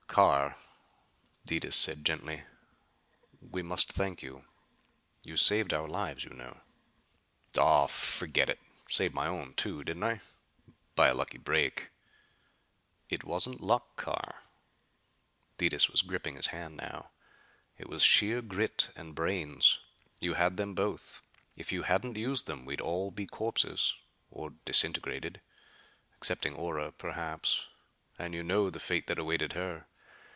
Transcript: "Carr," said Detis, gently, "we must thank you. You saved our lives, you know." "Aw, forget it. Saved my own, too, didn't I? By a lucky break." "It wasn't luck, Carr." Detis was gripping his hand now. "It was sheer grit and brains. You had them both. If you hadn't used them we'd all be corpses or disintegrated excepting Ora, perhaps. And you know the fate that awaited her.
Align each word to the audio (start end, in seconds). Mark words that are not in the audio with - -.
"Carr," 0.11 0.57
said 1.45 1.45
Detis, 1.61 1.89
gently, 2.03 2.43
"we 3.39 3.63
must 3.63 3.93
thank 3.93 4.21
you. 4.21 4.43
You 5.23 5.37
saved 5.37 5.71
our 5.73 5.87
lives, 5.87 6.25
you 6.25 6.31
know." 6.31 6.59
"Aw, 7.57 7.87
forget 7.87 8.49
it. 8.49 8.59
Saved 8.89 9.13
my 9.15 9.27
own, 9.27 9.53
too, 9.53 9.85
didn't 9.85 10.03
I? 10.03 10.19
By 10.95 11.07
a 11.07 11.13
lucky 11.13 11.37
break." 11.37 11.91
"It 13.09 13.23
wasn't 13.23 13.61
luck, 13.61 13.95
Carr." 13.95 14.43
Detis 15.57 15.87
was 15.89 16.01
gripping 16.01 16.35
his 16.35 16.47
hand 16.47 16.75
now. 16.75 17.11
"It 17.77 17.87
was 17.87 18.03
sheer 18.03 18.41
grit 18.41 18.89
and 18.97 19.15
brains. 19.15 19.79
You 20.19 20.33
had 20.33 20.57
them 20.57 20.75
both. 20.75 21.21
If 21.55 21.71
you 21.71 21.83
hadn't 21.83 22.17
used 22.17 22.47
them 22.47 22.65
we'd 22.65 22.81
all 22.81 23.11
be 23.11 23.25
corpses 23.27 23.95
or 24.29 24.49
disintegrated 24.65 25.39
excepting 26.17 26.53
Ora, 26.53 26.91
perhaps. 26.91 27.69
And 28.19 28.33
you 28.35 28.43
know 28.43 28.69
the 28.69 28.77
fate 28.81 29.07
that 29.07 29.17
awaited 29.17 29.53
her. 29.53 29.87